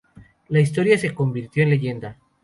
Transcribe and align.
La 0.49 0.59
historia 0.59 0.97
se 0.97 1.13
convirtió 1.13 1.61
en 1.61 1.69
leyenda... 1.69 2.17